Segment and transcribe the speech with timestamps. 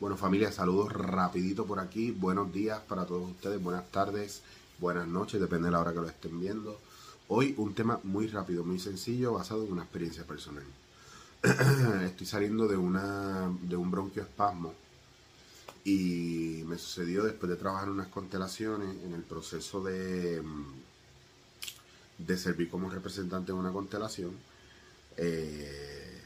[0.00, 2.10] Bueno familia, saludos rapidito por aquí.
[2.10, 4.42] Buenos días para todos ustedes, buenas tardes,
[4.80, 6.80] buenas noches, depende de la hora que lo estén viendo.
[7.28, 10.64] Hoy un tema muy rápido, muy sencillo, basado en una experiencia personal.
[12.04, 14.74] Estoy saliendo de, una, de un bronquioespasmo
[15.84, 20.42] y me sucedió después de trabajar unas constelaciones, en el proceso de,
[22.18, 24.32] de servir como representante de una constelación.
[25.16, 26.20] Eh,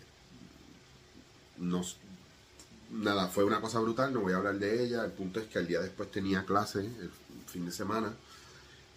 [2.91, 5.05] nada, fue una cosa brutal, no voy a hablar de ella.
[5.05, 7.11] El punto es que al día después tenía clase, el
[7.47, 8.13] fin de semana,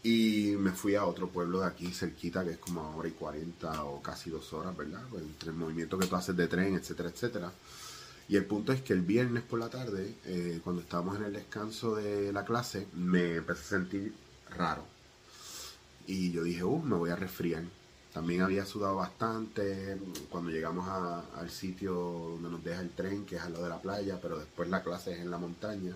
[0.03, 3.11] y me fui a otro pueblo de aquí cerquita, que es como a hora y
[3.11, 5.03] 40 o casi dos horas, ¿verdad?
[5.15, 7.51] Entre el movimiento que tú haces de tren, etcétera, etcétera.
[8.27, 11.33] Y el punto es que el viernes por la tarde, eh, cuando estábamos en el
[11.33, 14.13] descanso de la clase, me empecé a sentir
[14.57, 14.85] raro.
[16.07, 17.63] Y yo dije, uh, me voy a resfriar.
[18.13, 19.97] También había sudado bastante
[20.29, 23.81] cuando llegamos al sitio donde nos deja el tren, que es al lado de la
[23.81, 25.95] playa, pero después la clase es en la montaña.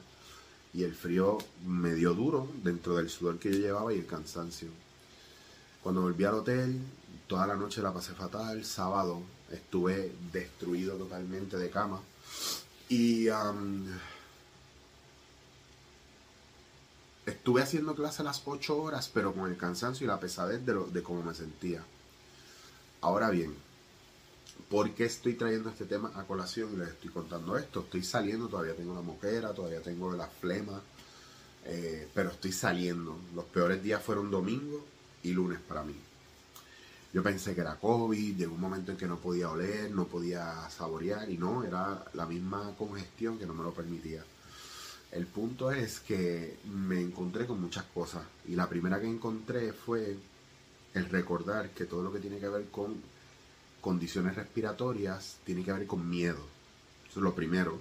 [0.73, 4.69] Y el frío me dio duro dentro del sudor que yo llevaba y el cansancio.
[5.83, 6.79] Cuando volví al hotel,
[7.27, 8.63] toda la noche la pasé fatal.
[8.63, 9.21] Sábado
[9.51, 11.99] estuve destruido totalmente de cama
[12.87, 13.27] y
[17.25, 20.73] estuve haciendo clase a las 8 horas, pero con el cansancio y la pesadez de,
[20.73, 21.83] de cómo me sentía.
[23.05, 23.53] Ahora bien,
[24.67, 27.81] ¿por qué estoy trayendo este tema a colación y les estoy contando esto?
[27.81, 30.81] Estoy saliendo, todavía tengo la moquera, todavía tengo la flema,
[31.65, 33.15] eh, pero estoy saliendo.
[33.35, 34.83] Los peores días fueron domingo
[35.21, 35.93] y lunes para mí.
[37.13, 40.67] Yo pensé que era COVID, llegó un momento en que no podía oler, no podía
[40.71, 44.23] saborear y no, era la misma congestión que no me lo permitía.
[45.11, 50.17] El punto es que me encontré con muchas cosas y la primera que encontré fue
[50.95, 52.95] el recordar que todo lo que tiene que ver con
[53.81, 56.43] condiciones respiratorias tiene que ver con miedo.
[57.07, 57.79] Eso es lo primero.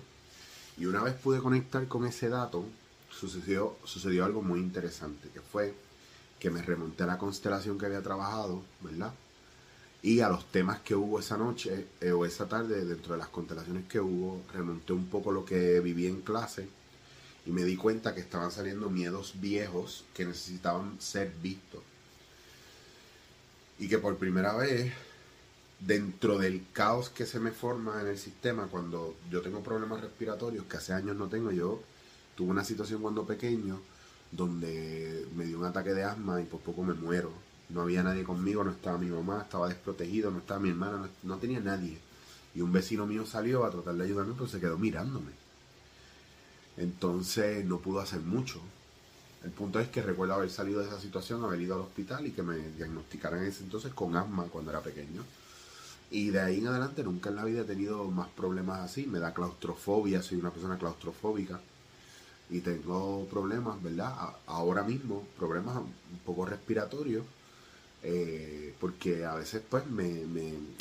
[0.76, 2.66] Y una vez pude conectar con ese dato,
[3.10, 5.74] sucedió, sucedió algo muy interesante, que fue
[6.38, 9.14] que me remonté a la constelación que había trabajado, ¿verdad?
[10.04, 13.28] y a los temas que hubo esa noche eh, o esa tarde dentro de las
[13.28, 16.68] constelaciones que hubo, remonté un poco lo que viví en clase
[17.46, 21.80] y me di cuenta que estaban saliendo miedos viejos que necesitaban ser vistos.
[23.78, 24.92] Y que por primera vez,
[25.80, 30.66] dentro del caos que se me forma en el sistema, cuando yo tengo problemas respiratorios,
[30.66, 31.82] que hace años no tengo, yo
[32.36, 33.80] tuve una situación cuando pequeño
[34.30, 37.32] donde me dio un ataque de asma y por poco me muero
[37.68, 41.36] no había nadie conmigo, no estaba mi mamá, estaba desprotegido, no estaba mi hermana, no,
[41.38, 41.98] tenía nadie.
[42.54, 45.32] Y un vecino mío salió a tratar de ayudarme, pero se quedó mirándome.
[46.76, 48.60] Entonces no pudo hacer mucho.
[49.44, 52.30] El punto es que recuerdo haber salido de esa situación, haber ido al hospital y
[52.30, 55.22] que me diagnosticaran en ese entonces con asma cuando era pequeño.
[56.10, 59.06] Y de ahí en adelante nunca en la vida he tenido más problemas así.
[59.06, 61.60] Me da claustrofobia, soy una persona claustrofóbica.
[62.50, 64.14] Y tengo problemas, ¿verdad?
[64.46, 67.24] Ahora mismo, problemas un poco respiratorios
[68.06, 70.26] eh, porque a veces pues me,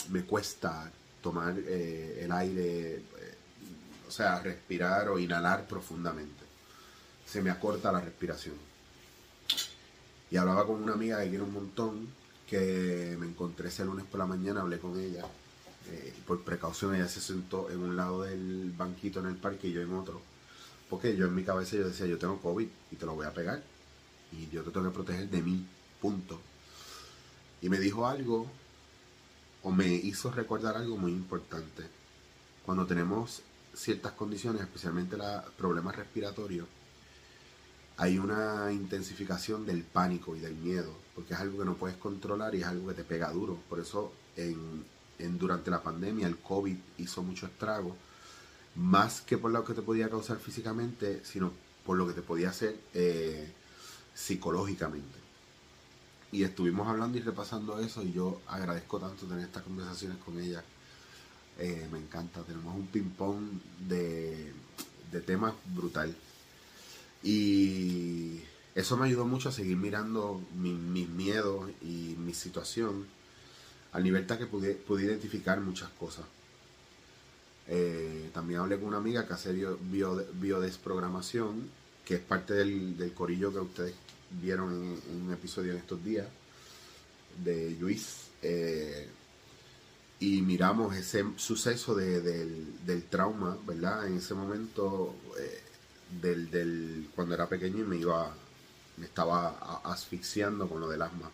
[0.09, 0.91] me, cuesta
[1.21, 3.35] tomar eh, el aire, eh,
[4.05, 6.42] o sea, respirar o inhalar profundamente.
[7.33, 8.53] Se me acorta la respiración.
[10.29, 12.07] Y hablaba con una amiga que quiero un montón,
[12.47, 15.25] que me encontré ese lunes por la mañana, hablé con ella.
[16.27, 19.81] por precaución ella se sentó en un lado del banquito en el parque y yo
[19.81, 20.21] en otro.
[20.91, 23.33] Porque yo en mi cabeza yo decía, yo tengo COVID y te lo voy a
[23.33, 23.63] pegar.
[24.31, 25.65] Y yo te tengo que proteger de mí,
[25.99, 26.39] punto
[27.63, 28.45] y me dijo algo
[29.63, 31.83] o me hizo recordar algo muy importante.
[32.65, 33.41] Cuando tenemos
[33.73, 36.67] ciertas condiciones, especialmente los problemas respiratorios,
[37.97, 42.55] hay una intensificación del pánico y del miedo, porque es algo que no puedes controlar
[42.55, 43.57] y es algo que te pega duro.
[43.69, 44.85] Por eso en,
[45.37, 47.95] durante la pandemia el COVID hizo mucho estrago,
[48.75, 51.51] más que por lo que te podía causar físicamente, sino
[51.85, 53.51] por lo que te podía hacer eh,
[54.13, 55.23] psicológicamente
[56.33, 60.63] y estuvimos hablando y repasando eso y yo agradezco tanto tener estas conversaciones con ella.
[61.59, 64.51] Eh, me encanta, tenemos un ping-pong de,
[65.11, 66.13] de temas brutal.
[67.23, 68.41] Y
[68.75, 73.05] eso me ayudó mucho a seguir mirando mis miedos y mi situación
[73.93, 76.25] al nivel que pude, pude identificar muchas cosas.
[77.67, 79.77] Eh, también hablé con una amiga que hace bio,
[80.33, 81.69] biodesprogramación,
[82.03, 83.95] que es parte del, del corillo que ustedes
[84.41, 86.27] vieron en, un episodio en estos días
[87.43, 88.27] de Luis.
[88.41, 89.07] Eh,
[90.19, 94.07] y miramos ese suceso del, trauma, ¿verdad?
[94.07, 95.62] En ese momento eh,
[96.21, 98.31] del, cuando era pequeño y me iba,
[98.97, 101.31] me estaba asfixiando con lo del asma.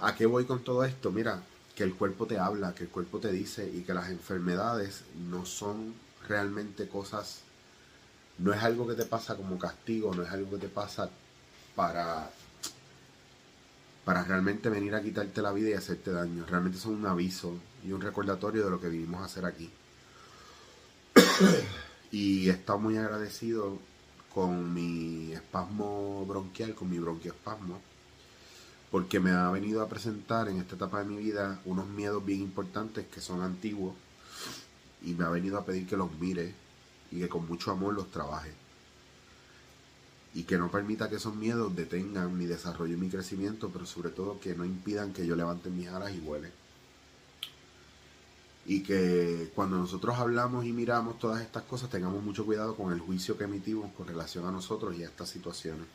[0.00, 1.10] ¿A qué voy con todo esto?
[1.10, 1.42] Mira,
[1.74, 5.46] que el cuerpo te habla, que el cuerpo te dice y que las enfermedades no
[5.46, 5.94] son
[6.28, 7.40] realmente cosas,
[8.38, 11.10] no es algo que te pasa como castigo, no es algo que te pasa
[11.74, 12.30] para
[14.08, 16.46] para realmente venir a quitarte la vida y hacerte daño.
[16.46, 19.70] Realmente son un aviso y un recordatorio de lo que vinimos a hacer aquí.
[22.10, 23.78] Y he estado muy agradecido
[24.34, 27.80] con mi espasmo bronquial, con mi bronquioespasmo,
[28.90, 32.40] porque me ha venido a presentar en esta etapa de mi vida unos miedos bien
[32.40, 33.94] importantes que son antiguos
[35.02, 36.54] y me ha venido a pedir que los mire
[37.10, 38.52] y que con mucho amor los trabaje
[40.34, 44.10] y que no permita que esos miedos detengan mi desarrollo y mi crecimiento, pero sobre
[44.10, 46.52] todo que no impidan que yo levante mis alas y vuele.
[48.68, 53.00] Y que cuando nosotros hablamos y miramos todas estas cosas tengamos mucho cuidado con el
[53.00, 55.86] juicio que emitimos con relación a nosotros y a estas situaciones.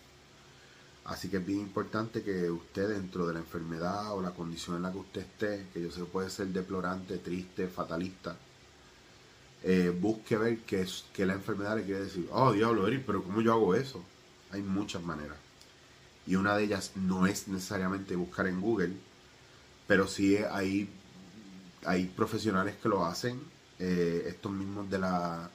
[1.06, 4.82] Así que es bien importante que usted dentro de la enfermedad o la condición en
[4.82, 8.36] la que usted esté, que yo sé que puede ser deplorante, triste, fatalista,
[9.64, 13.24] eh, busque ver qué, es, que la enfermedad le quiere decir, oh diablo, Eric, pero
[13.24, 14.04] ¿cómo yo hago eso?
[14.52, 15.38] Hay muchas maneras.
[16.26, 18.94] Y una de ellas no es necesariamente buscar en Google,
[19.88, 20.90] pero sí hay,
[21.86, 23.40] hay profesionales que lo hacen,
[23.80, 25.50] eh, estos mismos de la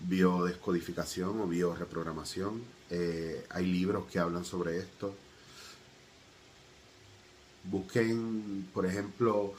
[0.00, 2.62] biodescodificación o bioreprogramación.
[2.90, 5.14] Eh, hay libros que hablan sobre esto.
[7.64, 9.54] Busquen, por ejemplo,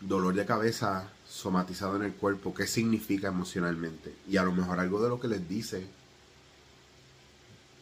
[0.00, 4.14] dolor de cabeza somatizado en el cuerpo, qué significa emocionalmente.
[4.28, 5.86] Y a lo mejor algo de lo que les dice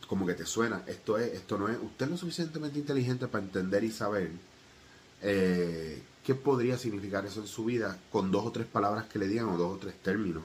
[0.06, 3.44] como que te suena, esto es, esto no es, usted es lo suficientemente inteligente para
[3.44, 4.32] entender y saber
[5.22, 9.28] eh, qué podría significar eso en su vida con dos o tres palabras que le
[9.28, 10.44] digan o dos o tres términos.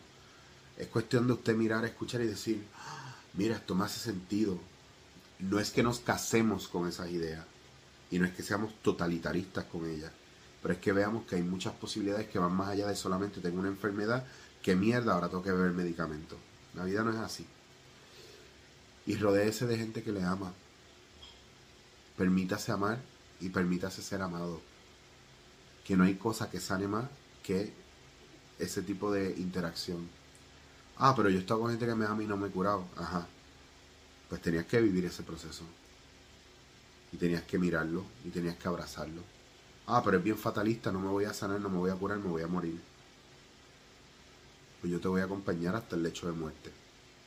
[0.77, 4.59] Es cuestión de usted mirar, escuchar y decir, ah, mira, esto me hace sentido.
[5.39, 7.45] No es que nos casemos con esas ideas
[8.11, 10.11] y no es que seamos totalitaristas con ellas,
[10.61, 13.59] pero es que veamos que hay muchas posibilidades que van más allá de solamente tengo
[13.59, 14.25] una enfermedad,
[14.61, 16.37] que mierda, ahora tengo que beber medicamentos.
[16.73, 17.45] La vida no es así.
[19.05, 20.53] Y rodéese de gente que le ama.
[22.17, 22.99] Permítase amar
[23.39, 24.61] y permítase ser amado.
[25.83, 27.05] Que no hay cosa que sane más
[27.43, 27.73] que
[28.59, 30.07] ese tipo de interacción.
[30.97, 32.85] Ah, pero yo he estado con gente que me ama y no me he curado.
[32.95, 33.27] Ajá.
[34.29, 35.63] Pues tenías que vivir ese proceso.
[37.11, 39.21] Y tenías que mirarlo y tenías que abrazarlo.
[39.87, 42.17] Ah, pero es bien fatalista, no me voy a sanar, no me voy a curar,
[42.17, 42.79] me voy a morir.
[44.81, 46.71] Pues yo te voy a acompañar hasta el lecho de muerte.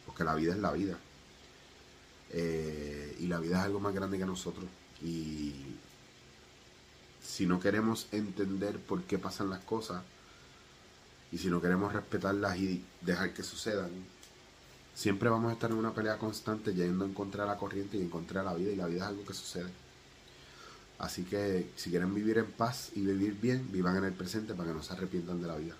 [0.06, 0.98] Porque la vida es la vida.
[2.30, 4.66] Eh, y la vida es algo más grande que nosotros.
[5.02, 5.54] Y
[7.28, 10.02] si no queremos entender por qué pasan las cosas,
[11.30, 13.90] y si no queremos respetarlas y dejar que sucedan,
[14.94, 18.00] siempre vamos a estar en una pelea constante yendo en contra de la corriente y
[18.00, 19.70] en contra de la vida, y la vida es algo que sucede.
[20.98, 24.70] Así que si quieren vivir en paz y vivir bien, vivan en el presente para
[24.70, 25.74] que no se arrepientan de la vida.